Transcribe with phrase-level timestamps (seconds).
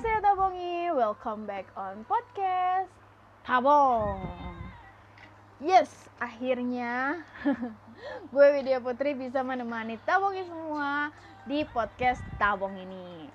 [0.00, 2.88] Annyeonghaseyo Tabongi, welcome back on podcast.
[3.44, 4.16] Tabong.
[5.60, 7.20] Yes, akhirnya
[8.32, 11.12] gue Widya Putri bisa menemani Tabongi semua
[11.44, 13.28] di podcast Tabong ini.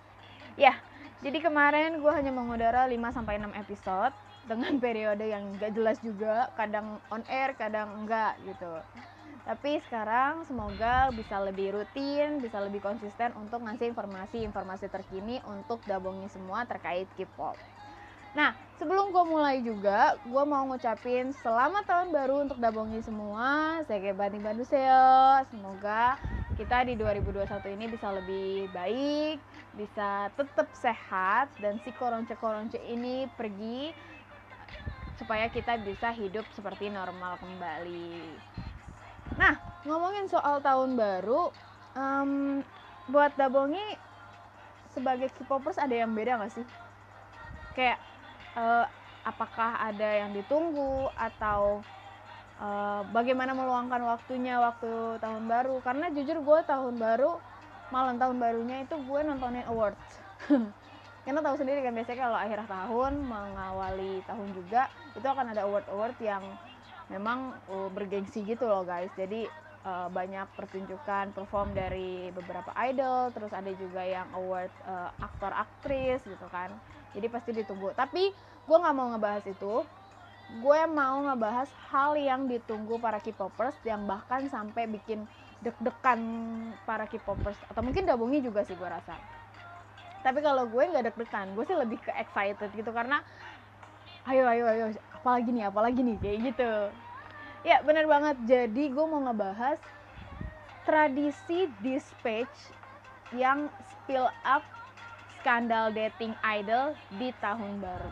[0.58, 0.74] Ya,
[1.22, 4.14] jadi kemarin gue hanya mengudara 5-6 episode
[4.50, 8.82] dengan periode yang gak jelas juga, kadang on air, kadang enggak gitu
[9.46, 16.26] tapi sekarang semoga bisa lebih rutin, bisa lebih konsisten untuk ngasih informasi-informasi terkini untuk dabongi
[16.34, 17.54] semua terkait K-pop.
[18.36, 23.80] Nah, sebelum gue mulai juga, gue mau ngucapin selamat tahun baru untuk dabongi semua.
[23.88, 25.40] Saya Bani Banduseo.
[25.48, 26.20] Semoga
[26.60, 27.48] kita di 2021
[27.80, 29.40] ini bisa lebih baik,
[29.78, 33.96] bisa tetap sehat, dan si koronce-koronce ini pergi
[35.16, 38.36] supaya kita bisa hidup seperti normal kembali.
[39.34, 41.50] Nah, ngomongin soal tahun baru,
[41.98, 42.62] um,
[43.10, 43.98] buat Dabongi
[44.94, 46.66] sebagai K-popers ada yang beda gak sih?
[47.74, 47.98] Kayak
[48.54, 48.86] uh,
[49.26, 51.82] apakah ada yang ditunggu atau
[52.62, 55.82] uh, bagaimana meluangkan waktunya waktu tahun baru?
[55.82, 57.42] Karena jujur gue tahun baru,
[57.90, 60.22] malam tahun barunya itu gue nontonin awards.
[61.26, 66.14] Karena tahu sendiri kan biasanya kalau akhir tahun mengawali tahun juga itu akan ada award-award
[66.22, 66.46] yang
[67.10, 69.12] memang uh, bergengsi gitu loh guys.
[69.14, 69.46] Jadi
[69.86, 76.22] uh, banyak pertunjukan perform dari beberapa idol terus ada juga yang award uh, aktor aktris
[76.26, 76.74] gitu kan.
[77.14, 77.94] Jadi pasti ditunggu.
[77.96, 78.34] Tapi
[78.66, 79.86] gue nggak mau ngebahas itu.
[80.62, 85.26] Gue mau ngebahas hal yang ditunggu para K-popers yang bahkan sampai bikin
[85.64, 86.22] deg-degan
[86.86, 87.58] para K-popers.
[87.72, 89.18] Atau mungkin dabungi juga sih gue rasa.
[90.22, 92.92] Tapi kalau gue nggak deg-degan gue sih lebih ke excited gitu.
[92.94, 93.26] Karena
[94.26, 94.86] ayo ayo ayo.
[95.14, 96.18] Apalagi nih apalagi nih.
[96.22, 96.72] Kayak gitu.
[97.66, 98.38] Ya bener banget.
[98.46, 99.78] Jadi gue mau ngebahas
[100.86, 102.74] tradisi dispatch
[103.34, 104.62] yang spill up
[105.42, 108.12] skandal dating idol di tahun baru.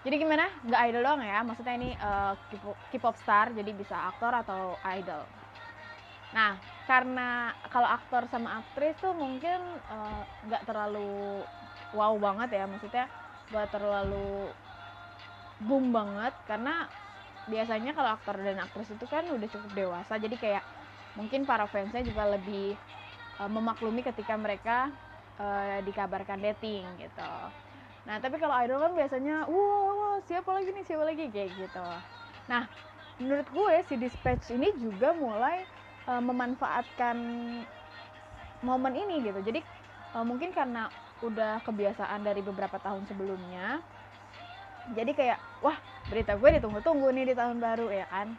[0.00, 0.48] Jadi gimana?
[0.64, 1.38] Nggak idol doang ya.
[1.44, 2.34] Maksudnya ini uh,
[2.90, 3.52] K-pop star.
[3.52, 5.22] Jadi bisa aktor atau idol.
[6.30, 11.42] Nah karena kalau aktor sama aktris tuh mungkin eh, nggak uh, terlalu
[11.94, 12.64] wow banget ya.
[12.66, 13.06] Maksudnya
[13.50, 14.50] nggak terlalu
[15.66, 16.88] boom banget karena
[17.50, 20.64] biasanya kalau aktor dan aktris itu kan udah cukup dewasa jadi kayak
[21.18, 22.78] mungkin para fansnya juga lebih
[23.42, 24.88] uh, memaklumi ketika mereka
[25.40, 27.34] uh, dikabarkan dating gitu.
[28.06, 31.24] Nah tapi kalau idol kan biasanya wah, wah siapa lagi nih siapa lagi?
[31.32, 31.88] Kayak gitu.
[32.46, 32.70] Nah
[33.20, 35.66] menurut gue si dispatch ini juga mulai
[36.08, 37.16] uh, memanfaatkan
[38.62, 39.40] momen ini gitu.
[39.42, 39.60] Jadi
[40.14, 40.88] uh, mungkin karena
[41.20, 43.80] udah kebiasaan dari beberapa tahun sebelumnya.
[44.96, 45.76] Jadi kayak wah
[46.08, 48.34] berita gue ditunggu-tunggu nih di tahun baru ya kan?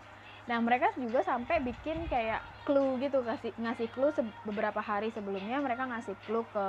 [0.50, 4.12] Nah mereka juga sampai bikin kayak clue gitu kasih ngasih clue
[4.44, 6.68] beberapa hari sebelumnya mereka ngasih clue ke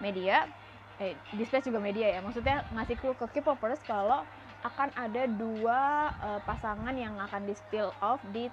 [0.00, 0.48] media
[0.98, 2.20] eh dispatch juga media ya.
[2.24, 4.24] Maksudnya ngasih clue ke K-popers kalau
[4.66, 8.50] akan ada dua uh, pasangan yang akan di spill off di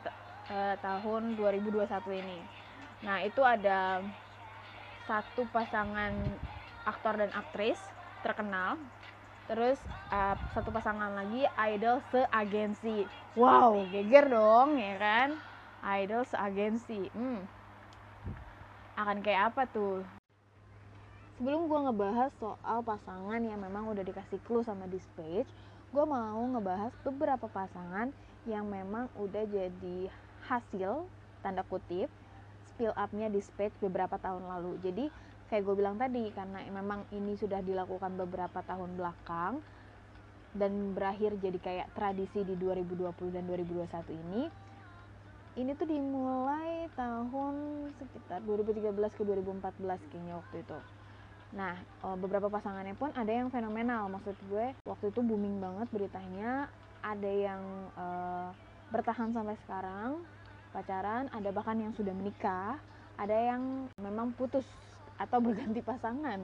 [0.53, 1.90] uh, tahun 2021
[2.22, 2.40] ini.
[3.02, 4.02] Nah, itu ada
[5.06, 6.14] satu pasangan
[6.85, 7.78] aktor dan aktris
[8.22, 8.79] terkenal.
[9.46, 9.78] Terus
[10.09, 13.06] uh, satu pasangan lagi idol seagensi
[13.38, 13.78] wow.
[13.94, 15.29] Geger dong ya kan?
[15.85, 17.41] Idol seagensi hmm.
[18.97, 20.01] akan kayak apa tuh?
[21.38, 25.52] Sebelum gue ngebahas soal pasangan yang memang udah dikasih clue sama dispatch
[25.96, 28.12] gue mau ngebahas beberapa pasangan
[28.44, 30.12] yang memang udah jadi
[30.44, 31.07] hasil
[31.40, 32.12] tanda kutip
[32.67, 34.75] spill upnya dispatch beberapa tahun lalu.
[34.84, 35.07] Jadi
[35.50, 39.61] kayak gue bilang tadi karena memang ini sudah dilakukan beberapa tahun belakang
[40.56, 44.44] dan berakhir jadi kayak tradisi di 2020 dan 2021 ini
[45.55, 47.55] ini tuh dimulai tahun
[47.95, 50.79] sekitar 2013 ke 2014 kayaknya waktu itu.
[51.55, 56.67] Nah eh, beberapa pasangannya pun ada yang fenomenal maksud gue waktu itu booming banget beritanya
[57.05, 57.61] ada yang
[57.94, 58.50] uh,
[58.89, 60.25] bertahan sampai sekarang
[60.73, 62.81] pacaran ada bahkan yang sudah menikah
[63.22, 64.66] ada yang memang putus
[65.22, 66.41] atau berganti pasangan.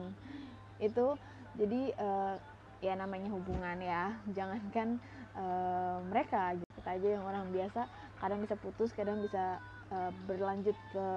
[0.78, 1.16] Itu
[1.58, 2.34] jadi uh,
[2.80, 4.16] ya namanya hubungan ya.
[4.32, 4.98] Jangankan
[5.36, 7.86] uh, mereka kita aja yang orang biasa.
[8.18, 9.58] Kadang bisa putus kadang bisa
[9.90, 11.08] uh, berlanjut ke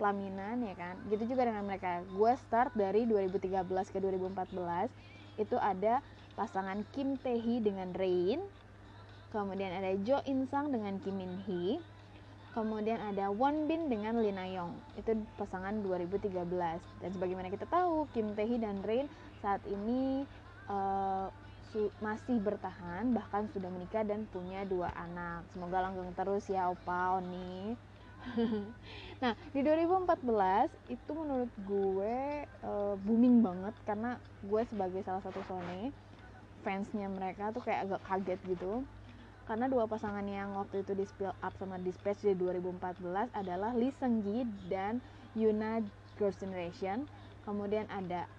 [0.00, 0.94] pelaminan ya kan?
[1.08, 2.02] Gitu juga dengan mereka.
[2.10, 4.90] Gue start dari 2013 ke 2014
[5.40, 6.04] itu ada
[6.36, 8.40] pasangan Kim Tae Hee dengan Rain
[9.32, 11.80] kemudian ada Jo In Sang dengan Kim Min Hee
[12.52, 14.76] Kemudian ada Won Bin dengan Lina Yong.
[15.00, 16.36] Itu pasangan 2013.
[17.00, 19.08] Dan sebagaimana kita tahu, Kim Tae Hee dan Rain
[19.40, 20.28] saat ini
[20.68, 21.32] uh,
[22.04, 25.48] masih bertahan, bahkan sudah menikah dan punya dua anak.
[25.56, 27.72] Semoga langgeng terus ya Opa Oni.
[29.22, 35.90] nah di 2014 itu menurut gue uh, booming banget karena gue sebagai salah satu Sony
[36.62, 38.86] fansnya mereka tuh kayak agak kaget gitu
[39.44, 43.94] karena dua pasangan yang waktu itu di spill up sama dispatch di 2014 adalah Lee
[43.94, 45.02] Seung Gi dan
[45.34, 45.82] Yuna
[46.16, 47.04] Girls Generation.
[47.42, 48.30] Kemudian ada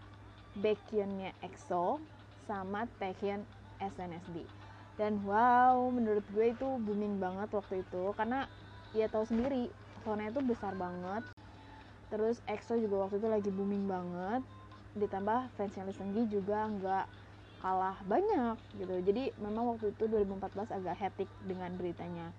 [0.59, 1.99] Baekhyunnya EXO
[2.47, 3.43] sama Taehyun
[3.83, 4.63] SNSD
[4.93, 8.13] dan wow menurut gue itu booming banget waktu itu.
[8.13, 8.45] Karena
[8.93, 9.73] ya tahu sendiri
[10.05, 11.23] Sony itu besar banget.
[12.13, 14.41] Terus EXO juga waktu itu lagi booming banget.
[14.93, 17.05] Ditambah fansnya Lee Seung Gi juga nggak
[17.63, 18.99] kalah banyak gitu.
[19.07, 22.35] Jadi memang waktu itu 2014 agak hectic dengan beritanya.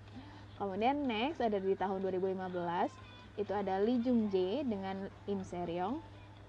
[0.61, 5.99] Kemudian next ada di tahun 2015 itu ada Lee Jung Jae dengan Im Seryong.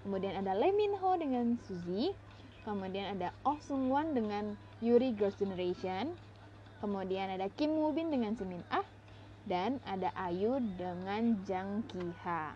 [0.05, 2.13] Kemudian ada Lee Min Ho dengan Suzy.
[2.63, 6.13] Kemudian ada Oh Sung Wan dengan Yuri Girls Generation.
[6.77, 8.85] Kemudian ada Kim Woo Bin dengan Simin Ah.
[9.47, 12.53] Dan ada Ayu dengan Jang Ki Ha.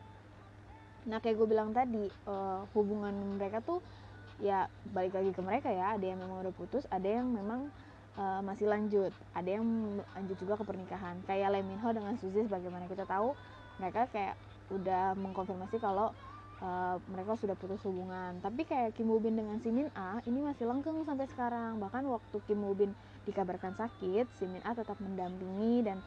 [1.08, 3.82] Nah kayak gue bilang tadi uh, hubungan mereka tuh
[4.42, 5.96] ya balik lagi ke mereka ya.
[5.96, 7.70] Ada yang memang udah putus ada yang memang
[8.18, 9.14] uh, masih lanjut.
[9.38, 9.66] Ada yang
[10.18, 11.22] lanjut juga ke pernikahan.
[11.30, 13.38] Kayak Lee Min Ho dengan Suzy sebagaimana kita tahu
[13.78, 14.36] mereka kayak
[14.74, 16.12] udah mengkonfirmasi kalau
[16.60, 18.42] uh, mereka sudah putus hubungan.
[18.42, 21.78] Tapi kayak Kim Woo Bin dengan Simin A ini masih langgeng sampai sekarang.
[21.78, 22.92] Bahkan waktu Kim Woo Bin
[23.30, 26.02] dikabarkan sakit Simin A tetap mendampingi dan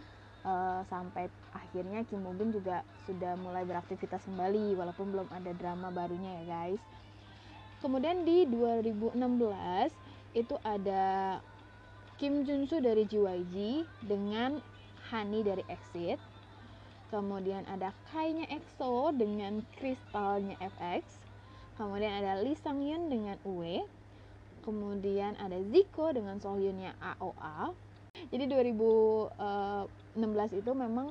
[0.45, 5.89] uh, sampai akhirnya Kim Woo Bin juga sudah mulai beraktivitas kembali walaupun belum ada drama
[5.91, 6.83] barunya ya guys
[7.85, 9.13] kemudian di 2016
[10.33, 11.37] itu ada
[12.17, 14.65] Kim Junsu dari JYG dengan
[15.13, 16.17] Hani dari Exit.
[17.13, 21.25] Kemudian ada Kai-nya EXO dengan Crystal-nya FX
[21.75, 23.83] kemudian ada Lee Sang Yun dengan UE
[24.63, 27.75] kemudian ada Zico dengan Sohyunnya AOA
[28.31, 31.11] jadi 2016 itu memang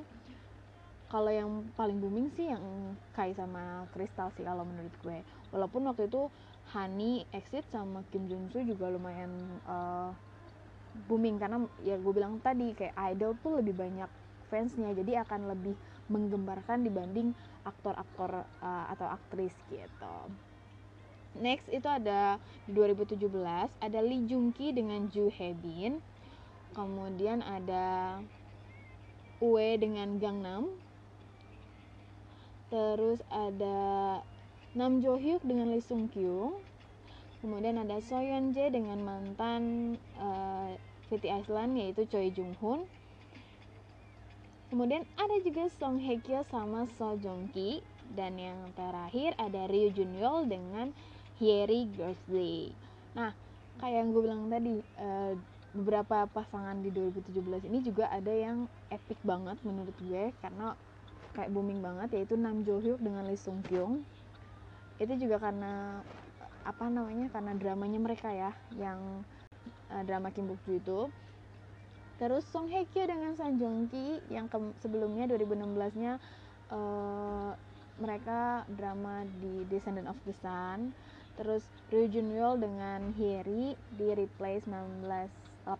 [1.14, 5.22] kalau yang paling booming sih yang Kai sama Crystal sih kalau menurut gue
[5.54, 6.26] walaupun waktu itu
[6.74, 9.30] Hani exit sama Kim Jong Soo juga lumayan
[9.62, 10.10] uh,
[11.06, 14.10] booming karena ya gue bilang tadi kayak idol tuh lebih banyak
[14.50, 15.78] fansnya jadi akan lebih
[16.10, 17.30] menggembarkan dibanding
[17.62, 20.16] aktor-aktor uh, atau aktris gitu.
[21.38, 23.22] Next itu ada di 2017
[23.78, 25.30] ada Lee Jung Ki dengan Ju
[25.62, 26.02] Bin.
[26.74, 28.18] Kemudian ada
[29.38, 30.83] Ue dengan Gangnam.
[32.74, 33.78] Terus ada
[34.74, 36.58] Nam Jo Hyuk dengan Lee Sung Kyung.
[37.38, 40.74] Kemudian ada So Yeon Jae dengan mantan uh,
[41.06, 42.88] City Island yaitu Choi Jung Hoon
[44.74, 47.78] kemudian ada juga Song Hye Kyo sama So Jong Ki.
[48.10, 50.90] Dan yang terakhir ada Ryu Jun Yeol dengan
[51.38, 52.20] Hyeri Girls
[53.14, 53.30] nah
[53.78, 55.34] kayak yang gue bilang tadi uh,
[55.74, 60.34] beberapa pasangan di 2017 ini juga ada yang epic banget menurut gue.
[60.42, 60.74] Karena
[61.34, 64.06] kayak booming banget yaitu Nam Jo Hyuk dengan Lee Sung Kyung.
[65.02, 65.98] Itu juga karena
[66.64, 69.20] apa namanya karena dramanya mereka ya yang
[69.92, 71.00] uh, drama Kim Bok Joo itu.
[72.14, 76.22] Terus Song Hye Kyo dengan San Jong Ki yang ke sebelumnya 2016 nya
[76.70, 77.50] uh,
[77.98, 80.94] mereka drama di Descendant of the Sun.
[81.34, 85.74] Terus Ryu Jun Yeol dengan Hyeri di Replay 1988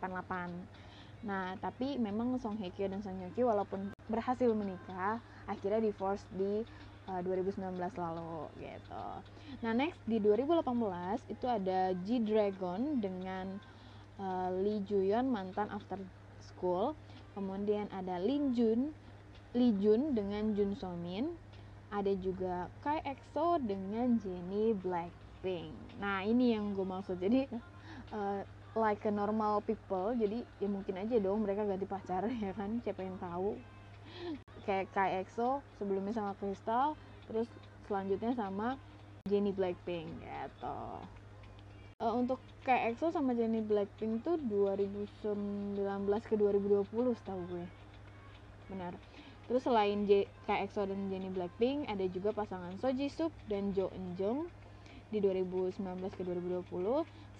[1.25, 5.19] nah tapi memang Song Hye Kyo dan San Jong Ki walaupun berhasil menikah
[5.49, 6.65] akhirnya divorce di
[7.09, 9.07] uh, 2019 lalu gitu.
[9.65, 13.57] Nah next di 2018 itu ada G Dragon dengan
[14.21, 16.01] uh, Lee Juyeon mantan After
[16.41, 16.93] School,
[17.33, 18.93] kemudian ada Lin Jun,
[19.57, 21.33] Lee Jun dengan Jun So Min,
[21.95, 25.73] ada juga Kai EXO dengan Jennie Blackpink.
[26.03, 27.47] Nah ini yang gue maksud jadi
[28.13, 28.43] uh,
[28.75, 32.83] like a normal people jadi ya mungkin aja dong mereka ganti pacar ya kan?
[32.83, 33.59] Siapa yang tahu?
[34.67, 36.99] Kayak Kai EXO sebelumnya sama Crystal
[37.31, 37.49] terus
[37.87, 38.77] selanjutnya sama
[39.25, 40.81] Jennie Blackpink gitu.
[42.03, 45.79] Uh, untuk Kai EXO sama Jennie Blackpink tuh 2019
[46.27, 46.85] ke 2020
[47.17, 47.67] setahu gue.
[48.69, 48.93] Benar.
[49.45, 53.13] Terus selain J Kai EXO dan Jennie Blackpink ada juga pasangan So Ji
[53.49, 54.41] dan Jo Eun Jung
[55.13, 55.79] di 2019
[56.17, 56.65] ke 2020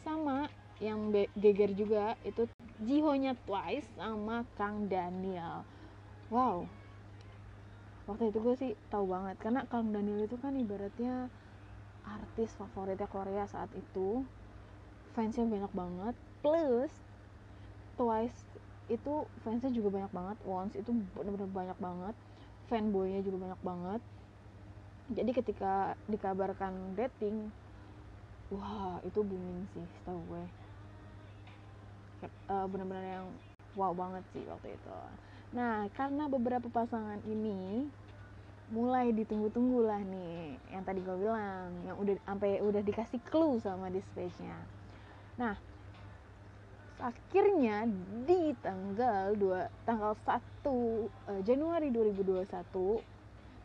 [0.05, 0.47] sama
[0.85, 2.45] yang geger juga itu
[2.85, 5.65] Jiho nya Twice sama Kang Daniel.
[6.29, 6.69] Wow.
[8.05, 11.33] Waktu itu gue sih tahu banget karena Kang Daniel itu kan ibaratnya
[12.05, 14.21] artis favoritnya Korea saat itu.
[15.17, 16.15] Fansnya banyak banget
[16.45, 16.93] plus
[17.97, 18.37] Twice
[18.93, 22.15] itu fansnya juga banyak banget Once itu bener-bener banyak banget
[22.69, 24.01] fanboynya juga banyak banget.
[25.15, 27.49] Jadi ketika dikabarkan dating
[28.53, 30.45] wah itu booming sih setahu gue
[32.51, 33.29] uh, bener-bener yang
[33.75, 34.97] wow banget sih waktu itu.
[35.55, 37.87] Nah, karena beberapa pasangan ini
[38.73, 43.93] mulai ditunggu-tunggu lah nih yang tadi gue bilang yang udah sampai udah dikasih clue sama
[43.93, 44.57] dispatchnya
[45.37, 45.59] nah
[46.97, 47.85] akhirnya
[48.25, 50.33] di tanggal 2 tanggal 1
[50.65, 52.49] uh, eh, Januari 2021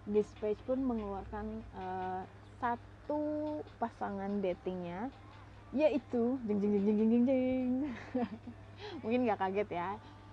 [0.09, 2.21] dispatch pun mengeluarkan uh,
[2.59, 5.07] satu pasangan datingnya
[5.69, 7.71] yaitu jeng jeng jeng jeng jeng jeng, jeng.
[9.01, 9.89] mungkin gak kaget ya.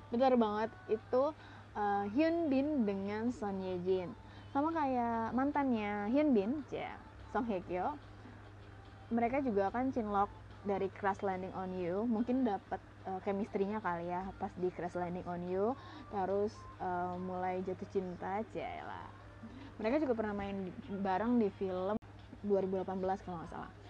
[0.09, 1.23] Benar banget itu
[1.77, 4.11] uh, Hyun Bin dengan Son Ye Jin.
[4.55, 6.97] Sama kayak mantannya Hyun Bin ya
[7.35, 7.99] Song Hye Kyo.
[9.13, 10.31] Mereka juga kan cinlok
[10.65, 12.09] dari Crash Landing on You.
[12.09, 15.77] Mungkin dapat uh, chemistry-nya kali ya pas di Crash Landing on You.
[16.11, 19.07] Terus uh, mulai jatuh cinta lah.
[19.77, 22.01] Mereka juga pernah main bareng di film
[22.49, 23.86] 2018 kalau nggak salah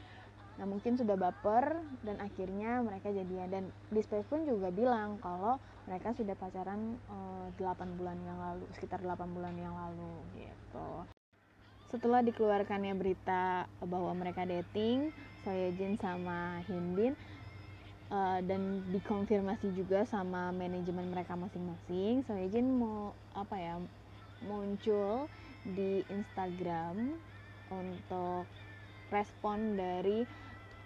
[0.57, 3.49] nah mungkin sudah baper dan akhirnya mereka jadian.
[3.53, 8.65] Dan Dispatch pun juga bilang kalau mereka sudah pacaran uh, eh, 8 bulan yang lalu
[8.75, 10.89] sekitar 8 bulan yang lalu gitu.
[11.87, 15.15] Setelah dikeluarkannya berita bahwa mereka dating
[15.47, 17.15] Soyejin sama Hyunbin
[18.11, 23.75] uh, dan dikonfirmasi juga sama manajemen mereka masing-masing Soyejin mau apa ya
[24.43, 25.31] muncul
[25.63, 27.15] di Instagram
[27.71, 28.47] untuk
[29.11, 30.27] respon dari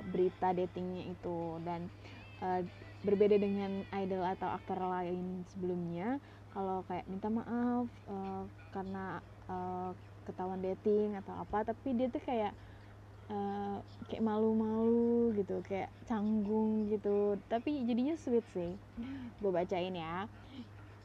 [0.08, 1.60] berita datingnya itu.
[1.64, 1.92] Dan
[2.40, 2.64] uh,
[3.04, 6.20] berbeda dengan idol atau aktor lain sebelumnya
[6.52, 9.94] kalau kayak minta maaf uh, karena uh,
[10.26, 12.52] ketahuan dating atau apa tapi dia tuh kayak
[13.30, 13.78] uh,
[14.10, 17.38] kayak malu-malu gitu kayak canggung gitu.
[17.46, 18.74] Tapi jadinya sweet sih.
[19.40, 20.26] Gue bacain ya.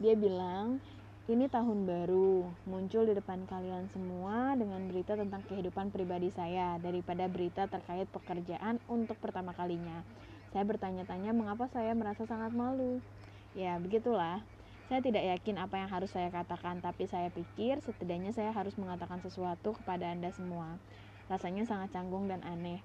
[0.02, 0.84] Dia bilang
[1.26, 7.26] ini tahun baru muncul di depan kalian semua dengan berita tentang kehidupan pribadi saya daripada
[7.26, 10.06] berita terkait pekerjaan untuk pertama kalinya
[10.56, 13.04] saya bertanya-tanya mengapa saya merasa sangat malu.
[13.60, 14.40] Ya, begitulah.
[14.88, 19.20] Saya tidak yakin apa yang harus saya katakan, tapi saya pikir setidaknya saya harus mengatakan
[19.20, 20.80] sesuatu kepada Anda semua.
[21.28, 22.80] Rasanya sangat canggung dan aneh.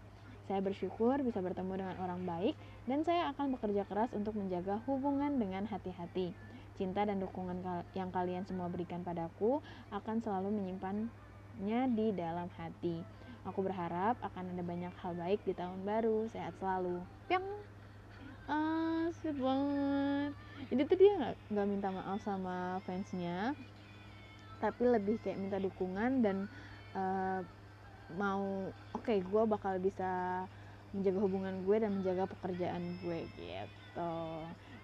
[0.50, 2.59] Saya bersyukur bisa bertemu dengan orang baik,
[2.90, 6.35] dan saya akan bekerja keras untuk menjaga hubungan dengan hati-hati.
[6.81, 7.61] Cinta dan dukungan
[7.93, 9.61] yang kalian semua berikan padaku
[9.93, 13.05] akan selalu menyimpannya di dalam hati.
[13.45, 16.25] Aku berharap akan ada banyak hal baik di tahun baru.
[16.33, 17.05] Sehat selalu.
[17.29, 17.45] Piang.
[18.49, 20.33] Ah, sweet banget.
[20.73, 23.53] Jadi tuh dia nggak nggak minta maaf sama fansnya,
[24.65, 26.49] tapi lebih kayak minta dukungan dan
[26.97, 27.45] uh,
[28.17, 30.45] mau oke okay, gue bakal bisa
[30.91, 34.17] menjaga hubungan gue dan menjaga pekerjaan gue gitu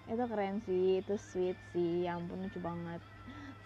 [0.07, 3.03] itu keren sih itu sweet sih ya ampun lucu banget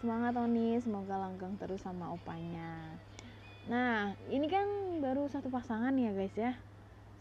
[0.01, 2.97] semangat Tony semoga langgeng terus sama opanya
[3.69, 4.65] Nah, ini kan
[5.03, 6.57] baru satu pasangan ya guys ya.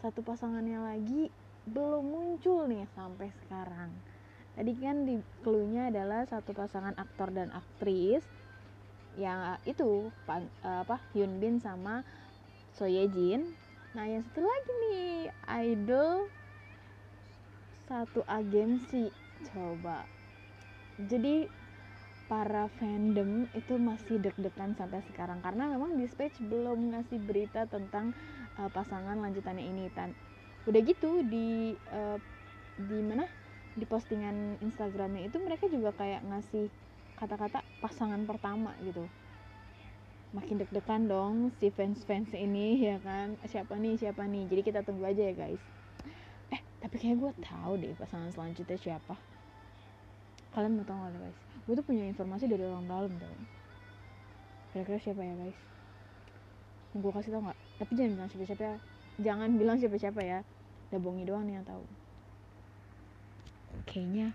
[0.00, 1.28] Satu pasangannya lagi
[1.68, 3.92] belum muncul nih sampai sekarang.
[4.56, 8.24] Tadi kan di clue-nya adalah satu pasangan aktor dan aktris
[9.20, 10.08] yang itu
[10.64, 12.00] apa Hyun Bin sama
[12.72, 13.52] So Ye Jin.
[13.92, 15.28] Nah, yang satu lagi nih
[15.68, 16.30] idol
[17.90, 19.11] satu agensi
[19.50, 20.06] coba.
[21.11, 21.50] Jadi
[22.30, 28.14] para fandom itu masih deg-degan sampai sekarang karena memang Dispatch belum ngasih berita tentang
[28.62, 30.14] uh, pasangan lanjutannya ini tan.
[30.70, 32.14] Udah gitu di uh,
[32.78, 33.26] di mana?
[33.75, 36.70] Di postingan Instagramnya itu mereka juga kayak ngasih
[37.18, 39.02] kata-kata pasangan pertama gitu.
[40.30, 43.35] Makin deg-degan dong si fans-fans ini ya kan?
[43.50, 44.47] Siapa nih siapa nih?
[44.47, 45.79] Jadi kita tunggu aja ya guys
[46.80, 49.14] tapi kayak gue tahu deh pasangan selanjutnya siapa.
[50.50, 51.38] Kalian mau tahu gak guys?
[51.68, 53.37] Gue tuh punya informasi dari orang dalam tau
[54.70, 55.58] kira-kira siapa ya guys?
[56.94, 57.58] Gue kasih tau nggak?
[57.82, 58.76] Tapi jangan bilang siapa-siapa ya.
[59.20, 60.38] Jangan bilang siapa-siapa ya.
[60.90, 61.84] Udah bongi doang nih yang tahu.
[63.87, 64.34] Kayaknya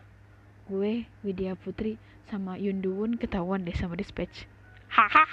[0.67, 4.47] gue Widya Putri sama Yunduun ketahuan deh sama dispatch.
[4.91, 5.23] Haha